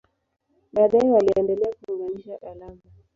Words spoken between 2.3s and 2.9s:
alama.